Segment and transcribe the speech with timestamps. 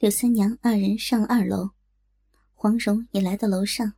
[0.00, 1.72] 柳三娘二人上了二楼，
[2.54, 3.92] 黄蓉也来到楼上。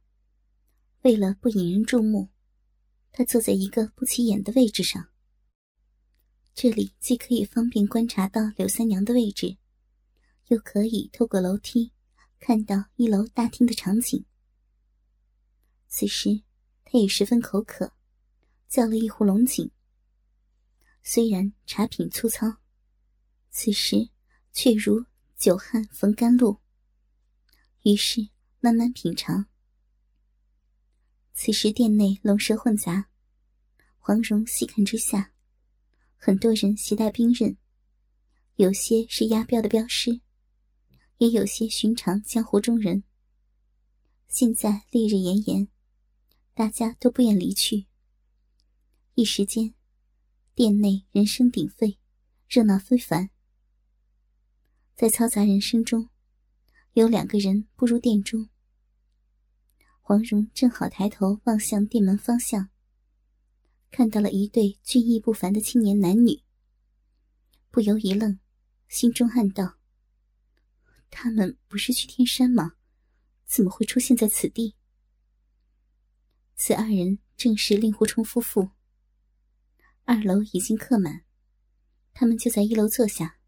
[1.02, 2.28] 为了不引人注目，
[3.12, 5.10] 她坐在一个不起眼的位置上。
[6.54, 9.56] 这里既可以方便观察到柳三娘的位置，
[10.48, 11.92] 又可以透过楼梯
[12.40, 14.24] 看到一楼大厅的场景。
[15.86, 16.42] 此时，
[16.84, 17.92] 她也十分口渴，
[18.68, 19.70] 叫了一壶龙井。
[21.04, 22.56] 虽然茶品粗糙，
[23.50, 24.08] 此时
[24.52, 25.04] 却如
[25.42, 26.60] 久旱逢甘露。
[27.82, 28.28] 于是
[28.60, 29.46] 慢慢品尝。
[31.32, 33.08] 此时店内龙蛇混杂，
[33.98, 35.32] 黄蓉细看之下，
[36.16, 37.56] 很多人携带兵刃，
[38.54, 40.20] 有些是押镖的镖师，
[41.18, 43.02] 也有些寻常江湖中人。
[44.28, 45.66] 现在烈日炎炎，
[46.54, 47.88] 大家都不愿离去。
[49.16, 49.74] 一时间。
[50.54, 51.98] 店内人声鼎沸，
[52.48, 53.30] 热闹非凡。
[54.94, 56.08] 在嘈杂人声中，
[56.92, 58.48] 有两个人步入店中。
[60.00, 62.68] 黄蓉正好抬头望向店门方向，
[63.90, 66.42] 看到了一对俊逸不凡的青年男女，
[67.70, 68.38] 不由一愣，
[68.88, 69.78] 心中暗道
[71.10, 72.74] ：“他们不是去天山吗？
[73.46, 74.76] 怎么会出现在此地？”
[76.54, 78.70] 此二人正是令狐冲夫妇。
[80.04, 81.24] 二楼已经客满，
[82.12, 83.38] 他们就在一楼坐下。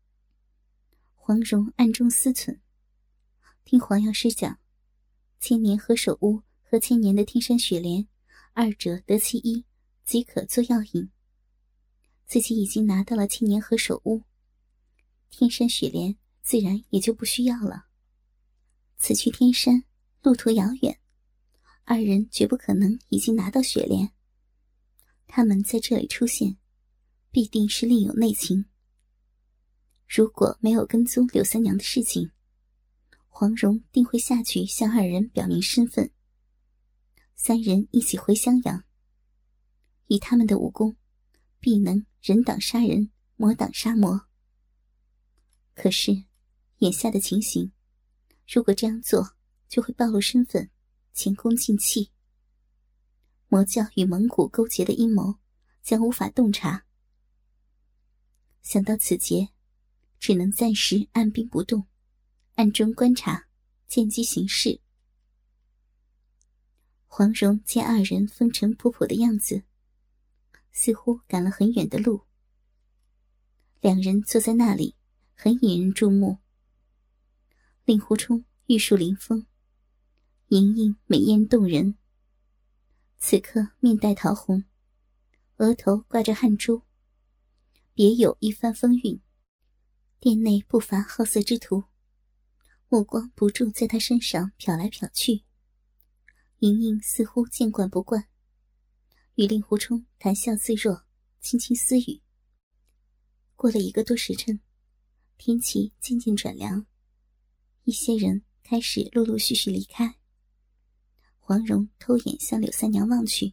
[1.27, 2.59] 黄蓉暗中思忖：
[3.65, 4.59] 听黄药师讲，
[5.41, 8.07] 千年何首乌和千年的天山雪莲，
[8.53, 9.65] 二者得其一
[10.05, 11.11] 即可做药引。
[12.27, 14.25] 自己已经拿到了千年何首乌，
[15.31, 17.87] 天山雪莲自然也就不需要了。
[18.99, 19.83] 此去天山
[20.21, 21.01] 路途遥远，
[21.85, 24.11] 二人绝不可能已经拿到雪莲。
[25.27, 26.59] 他们在这里出现，
[27.31, 28.67] 必定是另有内情。
[30.17, 32.31] 如果没有跟踪柳三娘的事情，
[33.27, 36.13] 黄蓉定会下去向二人表明身份。
[37.35, 38.85] 三人一起回襄阳，
[40.07, 40.95] 以他们的武功，
[41.59, 44.29] 必能人挡杀人，魔挡杀魔。
[45.75, 46.27] 可是，
[46.79, 47.73] 眼下的情形，
[48.47, 49.35] 如果这样做，
[49.67, 50.71] 就会暴露身份，
[51.13, 52.13] 前功尽弃。
[53.49, 55.41] 魔教与蒙古勾结的阴谋
[55.83, 56.87] 将无法洞察。
[58.63, 59.49] 想到此节，
[60.27, 61.87] 只能暂时按兵不动，
[62.55, 63.47] 暗中观察，
[63.87, 64.81] 见机行事。
[67.07, 69.65] 黄蓉见二人风尘仆仆的样子，
[70.73, 72.23] 似乎赶了很远的路。
[73.83, 74.97] 两人坐在那里，
[75.35, 76.39] 很引人注目。
[77.85, 79.45] 令狐冲玉树临风，
[80.49, 81.99] 莹莹美艳动人。
[83.19, 84.65] 此刻面带桃红，
[85.59, 86.81] 额头挂着汗珠，
[87.93, 89.21] 别有一番风韵。
[90.21, 91.85] 店内不乏好色之徒，
[92.89, 95.45] 目光不住在他身上瞟来瞟去。
[96.61, 98.27] 莹莹似乎见惯不惯，
[99.35, 101.05] 与令狐冲谈笑自若，
[101.41, 102.23] 轻轻私语。
[103.55, 104.61] 过了一个多时辰，
[105.37, 106.87] 天气渐渐转凉，
[107.83, 110.17] 一些人开始陆陆续续离开。
[111.39, 113.53] 黄蓉偷眼向柳三娘望去，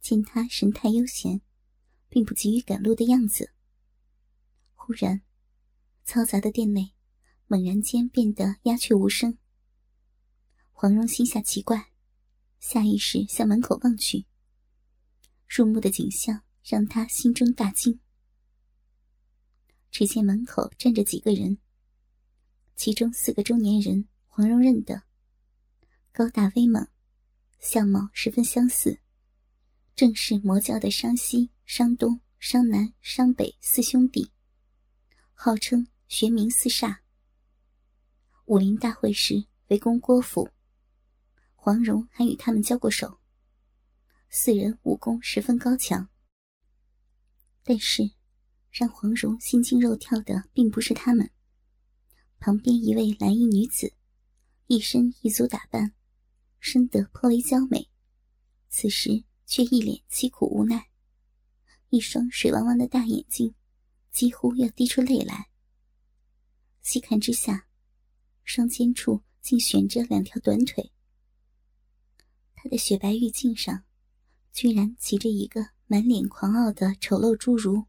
[0.00, 1.42] 见她神态悠闲，
[2.08, 3.52] 并不急于赶路的样子。
[4.74, 5.20] 忽然，
[6.08, 6.94] 嘈杂的店内
[7.48, 9.36] 猛然间变得鸦雀无声。
[10.72, 11.92] 黄蓉心下奇怪，
[12.58, 14.24] 下意识向门口望去。
[15.46, 18.00] 入目的景象让她心中大惊。
[19.90, 21.58] 只见门口站着几个人，
[22.74, 25.02] 其中四个中年人，黄蓉认得。
[26.10, 26.88] 高大威猛，
[27.58, 28.98] 相貌十分相似，
[29.94, 34.30] 正是魔教的商西、商东、商南、商北四兄弟，
[35.34, 37.00] 号称玄冥四煞。
[38.46, 40.48] 武林大会时围攻郭府，
[41.54, 43.20] 黄蓉还与他们交过手。
[44.30, 46.08] 四人武功十分高强，
[47.62, 48.10] 但是
[48.70, 51.30] 让黄蓉心惊肉跳的并不是他们，
[52.40, 53.92] 旁边一位蓝衣女子，
[54.66, 55.94] 一身异族打扮。
[56.58, 57.88] 生得颇为娇美，
[58.70, 60.88] 此时却一脸凄苦无奈，
[61.90, 63.54] 一双水汪汪的大眼睛
[64.10, 65.50] 几乎要滴出泪来。
[66.88, 67.66] 细看之下，
[68.44, 70.90] 双肩处竟悬着两条短腿。
[72.54, 73.84] 他的雪白玉颈上，
[74.54, 77.84] 居然骑着一个满脸狂傲的丑陋侏儒，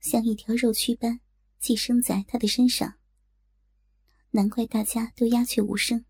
[0.00, 1.20] 像一条肉蛆般
[1.58, 2.96] 寄生在他的身上。
[4.30, 6.02] 难怪大家都鸦雀无声。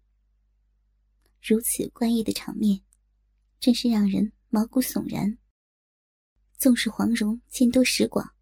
[1.43, 2.81] 如此怪异的场面，
[3.59, 5.37] 真是让人毛骨悚然。
[6.57, 8.37] 纵使黄蓉见多识广，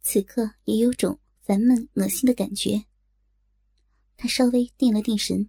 [0.00, 2.84] 此刻也有种烦闷恶心的感觉。
[4.18, 5.48] 他稍微定了定神，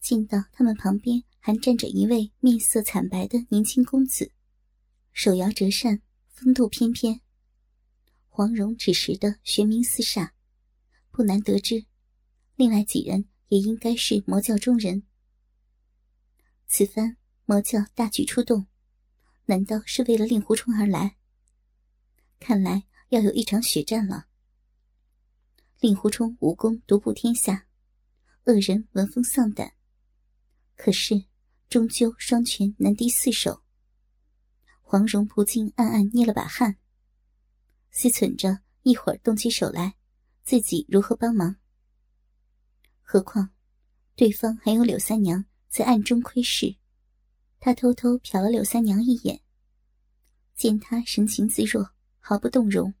[0.00, 4.32] 见到他们旁边还站着一位面色惨白的年轻公子，
[5.12, 7.20] 手摇折扇，风度翩翩。
[8.30, 10.30] 黄蓉只识的玄冥四煞，
[11.10, 11.84] 不难得知，
[12.56, 15.02] 另外几人也应该是魔教中人。
[16.66, 18.68] 此番魔教大举出动，
[19.44, 21.18] 难道是为了令狐冲而来？
[22.40, 24.28] 看来要有一场血战了。
[25.84, 27.66] 令狐冲武功独步天下，
[28.44, 29.74] 恶人闻风丧胆。
[30.76, 31.26] 可是
[31.68, 33.62] 终究双拳难敌四手。
[34.80, 36.78] 黄蓉不禁暗暗捏了把汗，
[37.90, 39.96] 思忖着一会儿动起手来，
[40.42, 41.56] 自己如何帮忙。
[43.02, 43.50] 何况
[44.16, 45.44] 对方还有柳三娘。
[45.68, 46.76] 在暗中窥视，
[47.60, 49.42] 他偷偷瞟了柳三娘一眼，
[50.54, 51.90] 见她神情自若，
[52.20, 52.94] 毫不动容。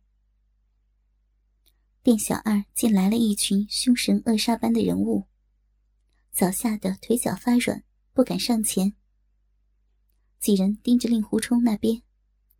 [2.04, 5.26] 店小二见来了一群凶神恶煞般的人物，
[6.32, 8.92] 早吓得腿脚发软，不敢上前。
[10.38, 12.02] 几人盯着令狐冲那边，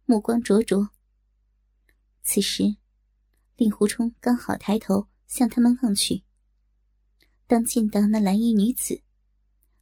[0.06, 0.88] 目光灼灼。
[2.23, 2.76] 此时，
[3.56, 6.25] 令狐冲刚好抬头向他们望去，
[7.46, 9.02] 当见到那蓝衣女子。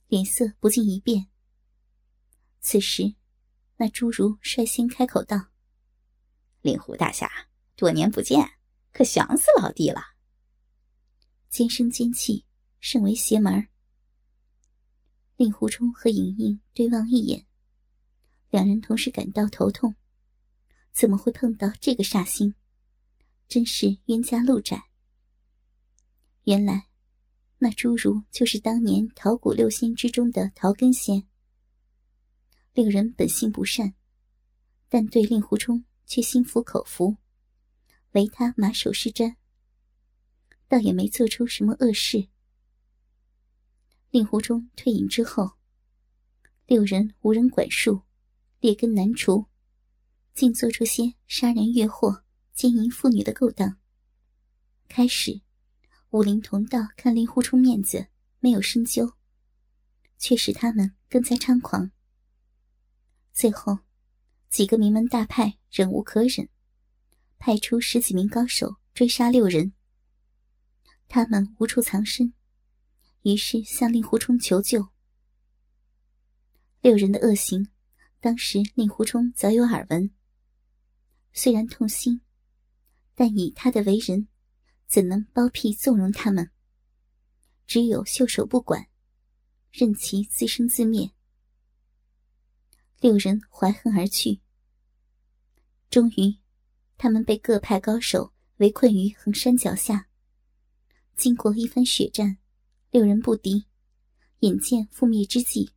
[0.09, 1.29] 脸色不禁一变。
[2.61, 3.14] 此时，
[3.76, 5.50] 那侏儒率先开口道
[6.62, 7.31] ：“令狐大侠，
[7.76, 8.55] 多年不见，
[8.92, 10.00] 可想死老弟了？”
[11.50, 12.44] 尖声尖气，
[12.80, 13.68] 甚为邪门。
[15.36, 17.46] 令狐冲和莹莹对望一眼，
[18.50, 19.94] 两人同时感到头痛。
[20.92, 22.54] 怎么会碰到这个煞星？
[23.48, 24.84] 真是冤家路窄。
[26.44, 26.88] 原来。
[27.64, 31.28] 那侏儒就是当年桃谷六仙之中的桃根仙。
[32.74, 33.94] 六人本性不善，
[34.88, 37.18] 但对令狐冲却心服口服，
[38.12, 39.37] 唯他马首是瞻，
[40.69, 42.29] 倒也没做出什么恶事。
[44.11, 45.53] 令狐冲退隐之后，
[46.67, 48.03] 六人无人管束，
[48.61, 49.47] 劣根难除，
[50.35, 53.79] 竟做出些杀人越货、奸淫妇女的勾当。
[54.88, 55.41] 开始。
[56.11, 59.14] 武林同道看令狐冲面子，没有深究，
[60.19, 61.91] 却使他们更加猖狂。
[63.32, 63.79] 最后，
[64.50, 66.50] 几个名门大派忍无可忍，
[67.44, 69.72] 派出十几名高手追杀六人。
[71.08, 72.32] 他们无处藏身，
[73.22, 74.90] 于是向令狐冲求救。
[76.80, 77.68] 六人的恶行，
[78.20, 80.12] 当时令狐冲早有耳闻，
[81.32, 82.20] 虽然痛心，
[83.16, 84.28] 但以他的为人。
[84.86, 86.50] 怎能包庇纵容他们？
[87.66, 88.86] 只有袖手不管，
[89.72, 91.10] 任其自生自灭。
[93.00, 94.42] 六人怀恨而去。
[95.88, 96.38] 终于，
[96.96, 100.08] 他们被各派高手围困于衡山脚下。
[101.16, 102.38] 经过一番血战，
[102.90, 103.66] 六人不敌，
[104.40, 105.70] 眼见覆灭之际，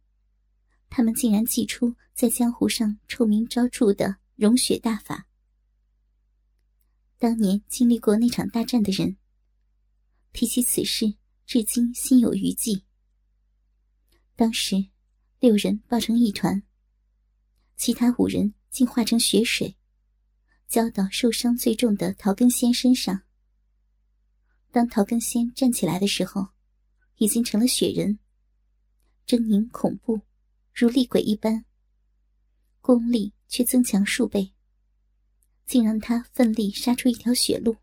[0.89, 5.27] 他们竟然祭出在江湖上臭名昭著的融雪大法。
[7.17, 9.17] 当年经历过那场大战的人，
[10.31, 11.15] 提起此事，
[11.45, 12.83] 至今心有余悸。
[14.35, 14.87] 当时
[15.39, 16.61] 六人抱成一团，
[17.77, 19.77] 其他五人竟化成血水，
[20.75, 23.21] 浇到受伤最重的陶根仙身上。
[24.73, 26.49] 当陶根仙站起来的时候，
[27.15, 28.19] 已经成了雪人，
[29.25, 30.19] 狰狞恐怖，
[30.73, 31.63] 如厉鬼一般，
[32.81, 34.53] 功力却增强数倍。
[35.65, 37.77] 竟让他奋力杀出一条血路，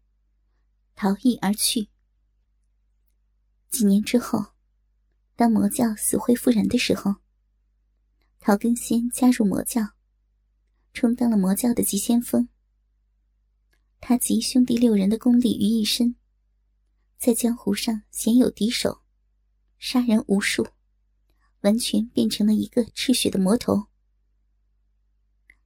[0.95, 1.89] 逃逸而去。
[3.71, 4.49] 几年之后，
[5.35, 7.15] 当魔教死灰复燃的时候，
[8.39, 9.81] 陶根仙加入魔教，
[10.93, 12.51] 充当了魔教的急先锋。
[14.05, 16.17] 他集兄弟六人的功力于一身，
[17.19, 19.03] 在江湖上鲜有敌手，
[19.79, 20.67] 杀人无数，
[21.61, 23.87] 完全变成了一个赤血的魔头。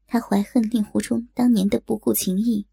[0.07, 2.67] 他怀恨令狐冲当年的不顾情义，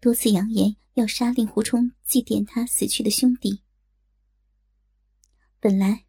[0.00, 3.62] 多次扬言要杀令狐冲祭奠他死去的兄弟。
[5.60, 6.06] 本来，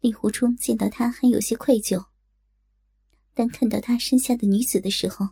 [0.00, 2.06] 令狐冲见到他还有些愧疚，
[3.32, 5.28] 但看到他身下的女子的时候，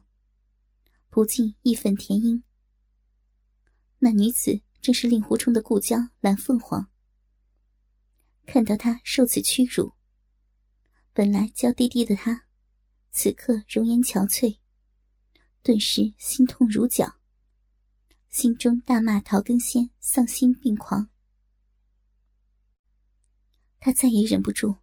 [1.11, 2.43] 不禁义愤填膺。
[3.99, 6.91] 那女子正是令狐冲的故交蓝凤凰。
[8.47, 9.93] 看到他受此屈辱，
[11.13, 12.47] 本来娇滴滴的他。
[13.13, 14.61] 此刻容颜憔悴，
[15.63, 17.19] 顿时心痛如绞，
[18.29, 21.11] 心中大骂陶根仙丧心病狂。
[23.81, 24.79] 他再也忍不住，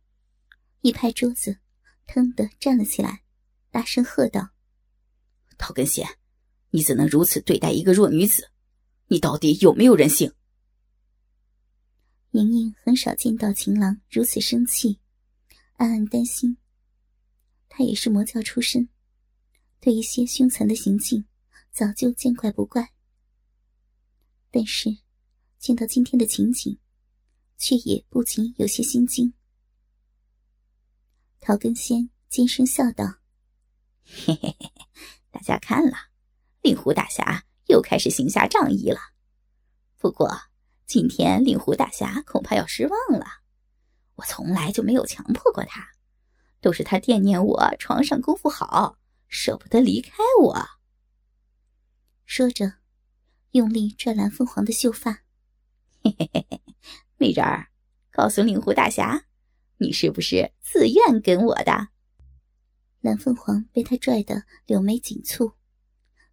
[0.82, 1.60] 一拍桌子，
[2.06, 3.24] 腾地站了起来，
[3.72, 4.50] 大声喝道
[5.58, 6.08] ：“陶根仙，
[6.70, 8.52] 你怎能如此对待一个弱女子？
[9.08, 10.34] 你到底有没有人性？”
[12.32, 15.00] 莹莹很少见到情郎如此生气，
[15.78, 16.58] 暗暗担心。
[17.70, 18.90] 他也是魔教出身，
[19.80, 21.26] 对一些凶残的行径
[21.72, 22.92] 早就见怪不怪。
[24.52, 24.98] 但是，
[25.58, 26.78] 见到今天的情景，
[27.58, 29.34] 却也不禁有些心惊。
[31.40, 33.20] 陶根仙尖声笑道
[34.04, 34.87] ：“嘿嘿嘿嘿，
[35.38, 35.96] 大家看了，
[36.64, 39.00] 令狐大侠又开始行侠仗义了。
[40.00, 40.36] 不过……”
[40.88, 43.26] 今天令狐大侠恐怕要失望了，
[44.16, 45.86] 我从来就没有强迫过他，
[46.62, 50.66] 都是他惦念我床上功夫好，舍不得离开我。
[52.26, 52.76] 说着，
[53.52, 55.24] 用力拽蓝凤凰的秀发。
[56.02, 56.62] 嘿嘿嘿嘿，
[57.18, 57.68] 美人儿，
[58.10, 59.26] 告诉令狐大侠，
[59.80, 61.90] 你是不是自愿跟我的？
[63.00, 65.56] 蓝凤凰被他拽得柳眉紧蹙，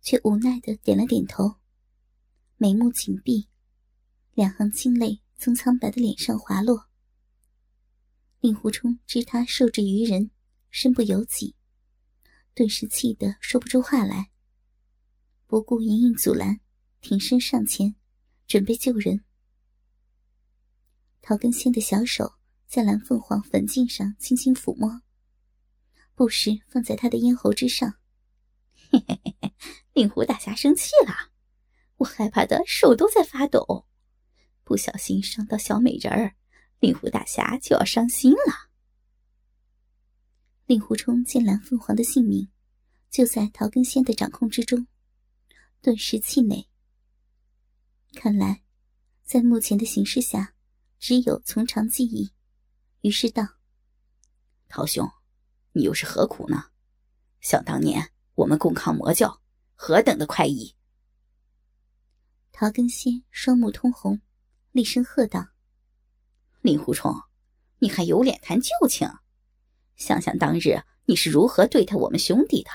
[0.01, 1.57] 却无奈的点了点头，
[2.57, 3.49] 眉目紧闭。
[4.33, 6.89] 两行清泪从苍白的脸上滑落。
[8.41, 10.31] 令狐冲知他受制于人，
[10.71, 11.55] 身不由己，
[12.53, 14.31] 顿时气得说不出话来。
[15.47, 16.61] 不顾莹莹阻拦，
[17.01, 17.95] 挺身上前，
[18.47, 19.25] 准备救人。
[21.23, 22.35] 陶根仙的小手
[22.67, 25.01] 在蓝凤凰粉颈上轻轻抚摸，
[26.15, 27.95] 不时放在他的咽喉之上。
[28.91, 29.55] 嘿嘿嘿嘿，
[29.93, 31.33] 令狐大侠生气了，
[31.97, 33.87] 我害怕的手都在发抖。
[34.63, 36.37] 不小心伤到小美人儿，
[36.79, 38.71] 令狐大侠就要伤心了。
[40.67, 42.49] 令狐冲见蓝凤凰的性命
[43.11, 44.87] 就在陶根仙的掌控之中，
[45.83, 46.69] 顿时气馁。
[48.15, 48.63] 看来，
[49.25, 50.55] 在目前的形势下，
[50.99, 52.33] 只有从长计议。
[53.03, 53.47] 于是道
[54.69, 55.07] ：“陶兄，
[55.75, 56.65] 你又是何苦呢？
[57.41, 59.43] 想当年我们共抗魔教，
[59.75, 60.75] 何等的快意！”
[62.53, 64.21] 陶根仙双目通红。
[64.71, 65.49] 厉声喝道
[66.61, 67.15] ：“令狐冲，
[67.79, 69.09] 你还有脸谈旧情？
[69.95, 72.71] 想想当日你是如何对待我们兄弟的。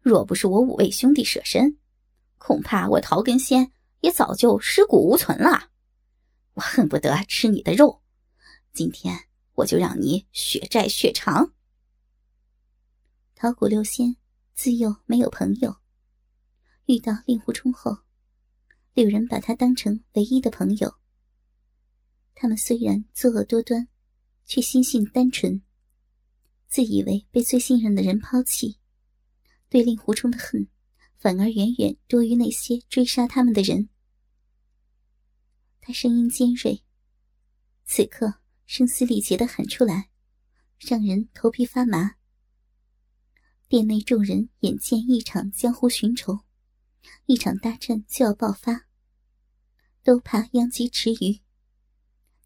[0.00, 1.76] 若不是我五位兄弟舍身，
[2.38, 5.70] 恐怕我陶根仙也早就尸骨无存了。
[6.54, 8.00] 我恨不得吃你的肉。
[8.72, 11.52] 今天我就让你血债血偿。”
[13.40, 14.16] 桃谷六仙
[14.56, 15.76] 自幼没有朋友，
[16.86, 17.98] 遇到令狐冲后，
[18.94, 20.96] 六人把他当成唯一的朋友。
[22.34, 23.86] 他们虽然作恶多端，
[24.44, 25.62] 却心性单纯。
[26.66, 28.80] 自以为被最信任的人抛弃，
[29.68, 30.66] 对令狐冲的恨，
[31.16, 33.88] 反而远远多于那些追杀他们的人。
[35.80, 36.82] 他声音尖锐，
[37.84, 40.10] 此刻声嘶力竭的喊出来，
[40.80, 42.17] 让人头皮发麻。
[43.68, 46.40] 殿内众人眼见一场江湖寻仇，
[47.26, 48.86] 一场大战就要爆发，
[50.02, 51.40] 都怕殃及池鱼。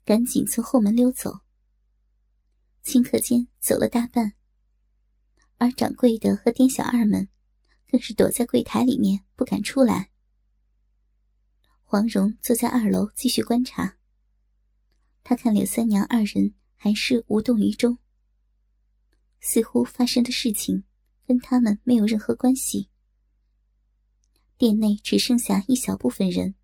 [0.05, 1.43] 赶紧从后门溜走，
[2.85, 4.33] 顷刻间走了大半。
[5.59, 7.29] 而掌柜的和店小二们，
[7.89, 10.11] 更是躲在柜台里面不敢出来。
[11.85, 13.97] 黄蓉坐在二楼继续观察。
[15.23, 17.99] 他看柳三娘二人还是无动于衷，
[19.41, 20.83] 似乎发生的事情
[21.27, 22.89] 跟他们没有任何关系。
[24.57, 26.55] 店内只剩下一小部分人，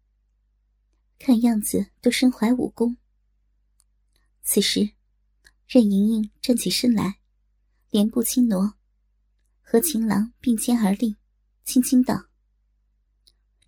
[1.19, 2.97] 看样子都身怀武功。
[4.43, 4.91] 此时，
[5.67, 7.21] 任盈盈站起身来，
[7.91, 8.75] 莲步轻挪，
[9.61, 11.17] 和情郎并肩而立，
[11.65, 12.29] 轻轻道：“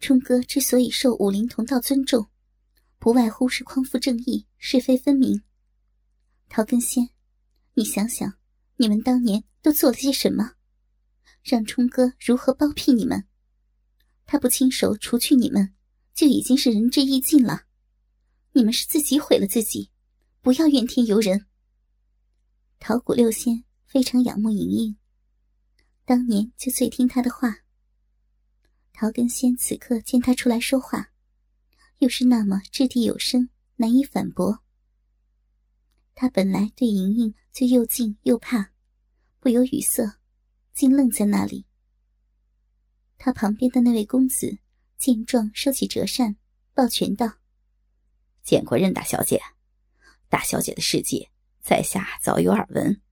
[0.00, 2.30] 冲哥之所以受武林同道尊重，
[2.98, 5.42] 不外乎是匡扶正义，是非分明。
[6.48, 7.10] 陶根仙，
[7.74, 8.38] 你想想，
[8.76, 10.54] 你们当年都做了些什么，
[11.42, 13.26] 让冲哥如何包庇你们？
[14.26, 15.74] 他不亲手除去你们，
[16.14, 17.64] 就已经是仁至义尽了。
[18.52, 19.90] 你们是自己毁了自己。”
[20.42, 21.44] 不要怨天尤人。
[22.78, 24.96] 桃谷六仙非常仰慕莹莹，
[26.06, 27.58] 当年就最听她的话。
[28.94, 31.12] 桃根仙此刻见他出来说话，
[31.98, 34.60] 又是那么掷地有声，难以反驳。
[36.14, 38.72] 他本来对莹莹就又敬又怕，
[39.40, 40.19] 不由语塞，
[40.72, 41.66] 竟愣在那里。
[43.18, 44.58] 他旁边的那位公子
[44.96, 46.36] 见状，收起折扇，
[46.74, 47.34] 抱拳道
[48.42, 49.42] ：“见过任大小姐。”
[50.28, 51.28] 大小姐的事迹，
[51.60, 53.02] 在下早有耳闻，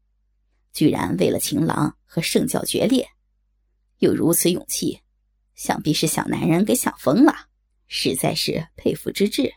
[0.73, 3.09] 居然为了情郎和圣教决裂，
[3.99, 5.01] 有如此勇气，
[5.55, 7.49] 想必是想男人给想疯了，
[7.87, 9.53] 实在是佩服之至。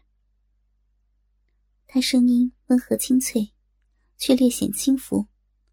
[1.85, 3.53] 他声音温和清脆，
[4.17, 5.27] 却略显轻浮，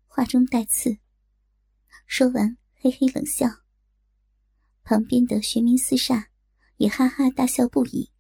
[0.07, 0.99] 话中带刺。
[2.09, 3.47] 说完，嘿嘿冷笑。
[4.83, 6.29] 旁边的玄冥四煞
[6.79, 8.11] 也哈哈大笑不已。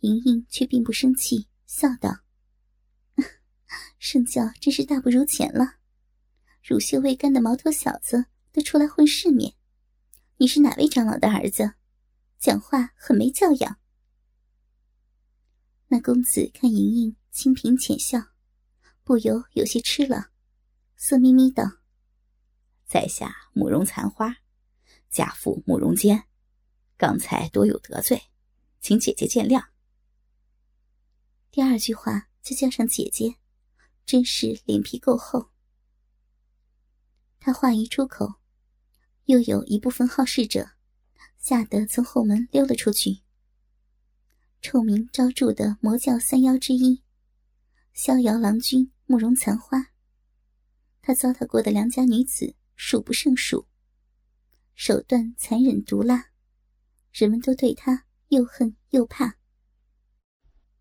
[0.00, 1.48] 莹莹却并不生气。
[1.66, 2.24] 笑道
[3.98, 5.76] ：“圣教真是大不如前了，
[6.62, 9.54] 乳臭未干的毛头小子都出来混世面。
[10.38, 11.74] 你是哪位长老的儿子？
[12.38, 13.78] 讲话很没教养。”
[15.88, 18.20] 那公子看莹莹清贫浅笑，
[19.04, 20.32] 不由有些吃了，
[20.96, 21.78] 色眯眯道
[22.92, 24.36] ：“在下慕容残花，
[25.08, 26.24] 家父慕容坚，
[26.98, 28.24] 刚才多有得罪，
[28.82, 29.68] 请姐姐见谅。”
[31.50, 33.36] 第二句话就叫上姐姐，
[34.04, 35.48] 真是脸皮够厚。
[37.40, 38.34] 他话一出口，
[39.24, 40.72] 又有一部分好事者
[41.38, 43.22] 吓得从后门溜了出去。
[44.60, 47.02] 臭名昭著的魔教三妖之一，
[47.94, 49.92] 逍遥郎君慕容残花。
[51.00, 52.54] 他糟蹋过的良家女子
[52.84, 53.68] 数不胜数，
[54.74, 56.30] 手段残忍毒辣，
[57.12, 59.36] 人们都对他又恨又怕。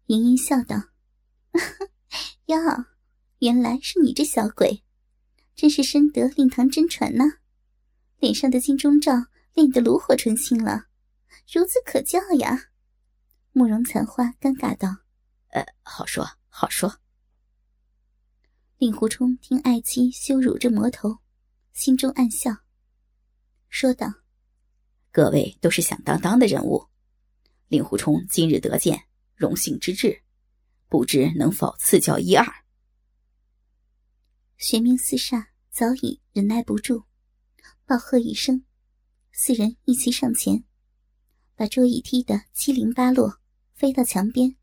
[0.08, 0.90] 盈盈笑道
[2.48, 2.58] ：“哟，
[3.38, 4.84] 原来是你这小鬼，
[5.56, 7.38] 真是深得令堂真传呐！
[8.18, 10.88] 脸上的金钟罩练得炉火纯青了，
[11.48, 12.72] 孺子可教呀。”
[13.54, 15.04] 慕容残花尴尬道
[15.54, 17.00] ：“呃，好说好说。”
[18.80, 21.20] 令狐冲听爱妻羞辱这魔头，
[21.74, 22.52] 心中暗笑，
[23.70, 24.08] 说道
[25.12, 26.88] ：“各位都是响当当的人物，
[27.68, 30.24] 令狐冲今日得见，荣幸之至，
[30.88, 32.46] 不知能否赐教一二？”
[34.58, 37.04] 玄冥四煞早已忍耐不住，
[37.86, 38.64] 暴喝一声，
[39.32, 40.64] 四人一齐上前，
[41.56, 43.42] 把桌椅踢得七零八落。
[43.74, 44.56] 飞到墙边，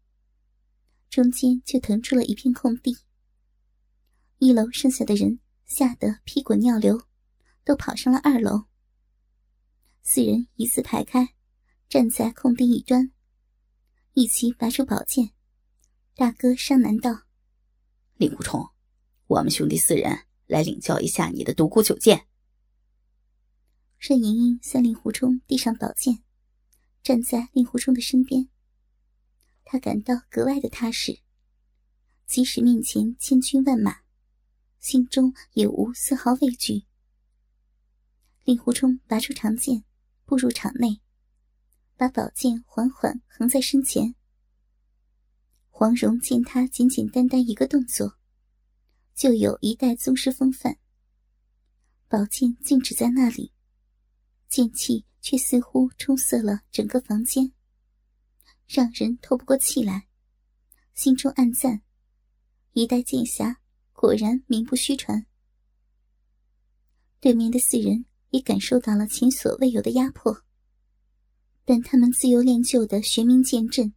[1.10, 2.98] 中间却腾出了一片空地。
[4.38, 7.02] 一楼剩下的人吓得屁滚尿流，
[7.62, 8.64] 都跑上了二楼。
[10.02, 11.34] 四人一字排开，
[11.90, 13.12] 站在空地一端，
[14.14, 15.34] 一起拔出宝剑。
[16.14, 17.24] 大哥上南道
[18.16, 18.70] ：“令狐冲，
[19.26, 22.26] 我们兄弟四人来领教一下你的独孤九剑。”
[24.00, 26.24] 任盈盈向令狐冲递上宝剑，
[27.02, 28.48] 站在令狐冲的身边。
[29.64, 31.20] 他感到格外的踏实，
[32.26, 33.98] 即使面前千军万马，
[34.78, 36.84] 心中也无丝毫畏惧。
[38.44, 39.84] 令狐冲拔出长剑，
[40.24, 41.00] 步入场内，
[41.96, 44.14] 把宝剑缓缓横在身前。
[45.68, 48.18] 黄蓉见他简简单单一个动作，
[49.14, 50.78] 就有一代宗师风范。
[52.08, 53.52] 宝剑静止在那里，
[54.48, 57.52] 剑气却似乎充塞了整个房间。
[58.66, 60.08] 让人透不过气来，
[60.94, 61.82] 心中暗赞：
[62.72, 63.60] 一代剑侠
[64.00, 65.26] 果然名不虚传。
[67.18, 70.44] 对面的四人也感受到了前所未有的压迫，
[71.64, 73.92] 但他们自由练就的玄冥剑阵，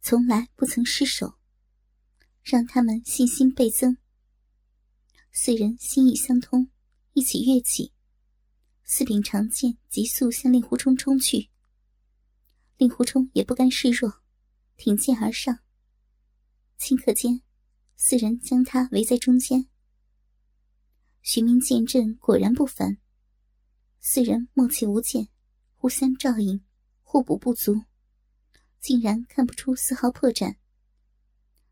[0.00, 1.34] 从来不曾失手，
[2.42, 3.98] 让他们信心倍增。
[5.30, 6.70] 四人心意相通，
[7.12, 7.92] 一起跃起，
[8.84, 11.50] 四柄长剑急速向令狐冲冲去。
[12.78, 14.22] 令狐冲也不甘示弱，
[14.78, 15.58] 挺剑而上。
[16.78, 17.42] 顷刻间，
[18.02, 19.66] 四人将他围在中间。
[21.20, 22.96] 玄冥剑阵果然不凡，
[24.00, 25.28] 四人默契无间，
[25.76, 26.64] 互相照应，
[27.02, 27.84] 互补不足，
[28.80, 30.56] 竟然看不出丝毫破绽。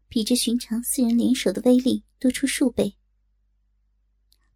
[0.06, 2.98] 比之寻常四人联手的威力多出数倍。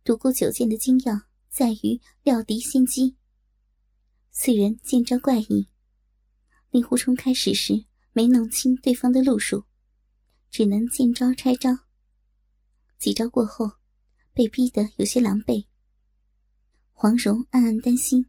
[0.05, 3.17] 独孤九剑的精要在于料敌先机。
[4.31, 5.71] 四人剑招怪异。
[6.69, 9.65] 令狐冲开始时没弄清对方的路数，
[10.53, 11.71] 只能见招拆招。
[12.99, 13.79] 几招过后，
[14.35, 15.67] 被逼得有些狼狈。
[16.93, 18.27] 黄蓉暗暗担心，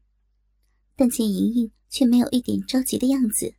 [0.95, 3.55] 但见莹莹却没有一点着急的样子，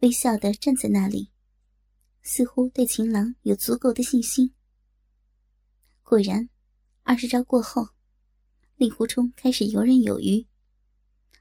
[0.00, 1.30] 微笑的站在那里，
[2.20, 4.52] 似乎对情郎有足够的信心。
[6.02, 6.50] 果然，
[7.04, 7.90] 二十招过后，
[8.74, 10.48] 令狐冲开始游刃有余，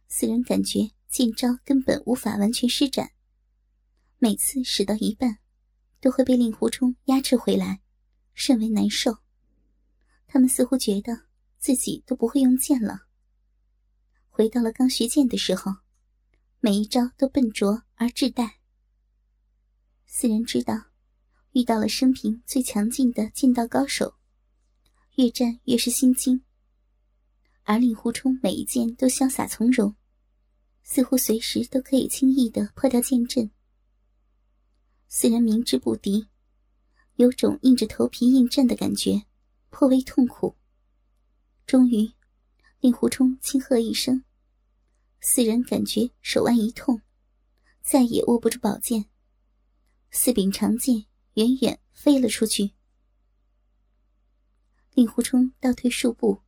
[0.08, 0.92] 四人感觉。
[1.10, 3.12] 剑招根本无法完全施展，
[4.18, 5.40] 每次使到一半，
[6.02, 7.80] 都会被令狐冲压制回来，
[8.34, 9.20] 甚为难受。
[10.28, 11.28] 他们似乎觉得
[11.60, 13.04] 自己都不会用剑了，
[14.30, 15.72] 回到了刚学剑的时候，
[16.60, 18.54] 每一招都笨拙而稚怠。
[20.06, 20.88] 四人知道，
[21.52, 24.16] 遇到了生平最强劲的剑道高手，
[25.16, 26.44] 越战越是心惊，
[27.64, 29.96] 而令狐冲每一剑都潇洒从容。
[30.84, 33.52] 似乎随时都可以轻易的破掉剑阵。
[35.14, 36.30] 四人明知不敌，
[37.18, 39.26] 有种硬着头皮应战的感觉，
[39.70, 40.56] 颇为痛苦。
[41.68, 42.10] 终于，
[42.80, 44.24] 令狐冲轻喝一声，
[45.20, 47.02] 四人感觉手腕一痛，
[47.82, 49.08] 再也握不住宝剑，
[50.12, 52.72] 四柄长剑远远飞了出去。
[54.94, 56.42] 令狐冲倒退数步，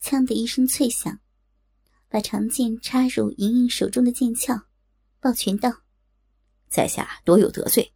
[0.00, 1.18] 枪的一声脆响，
[2.10, 4.66] 把长剑插入莹莹手中的剑鞘，
[5.18, 5.80] 抱拳道
[6.68, 7.92] ：“在下多有得罪。”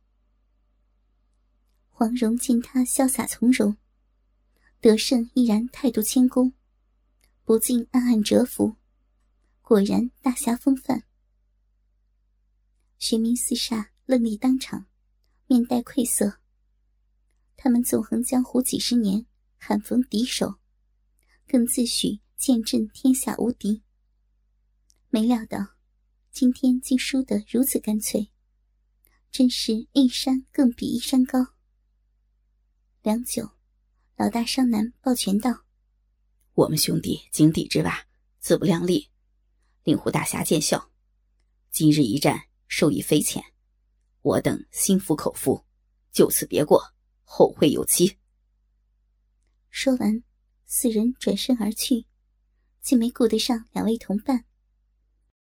[1.89, 3.77] 黄蓉见他潇洒从容，
[4.81, 6.53] 得胜依然态度谦恭，
[7.45, 8.77] 不禁暗暗折服，
[9.63, 11.05] 果然大侠风范。
[12.99, 14.87] 玄冥四煞愣立当场，
[15.47, 16.41] 面带愧色。
[17.57, 19.27] 他们纵横江湖几十年。
[19.63, 20.55] 罕逢敌手，
[21.47, 23.83] 更自诩剑阵天下无敌。
[25.11, 25.75] 没料到
[26.33, 28.33] 今天竟输得如此干脆，
[29.31, 31.55] 真是一山更比一山高。
[33.03, 33.49] 良久，
[34.17, 35.65] 老大商南抱拳道
[36.55, 38.07] ：“我们兄弟井底之蛙，
[38.41, 39.09] 自不量力。
[39.85, 40.91] 令狐大侠见笑，
[41.71, 43.43] 今日一战受益匪浅，
[44.23, 45.65] 我等心服口服，
[46.11, 46.83] 就此别过，
[47.23, 48.19] 后会有期。”
[49.71, 50.23] 说完，
[50.67, 52.05] 四人转身而去，
[52.83, 54.45] 竟没顾得上两位同伴。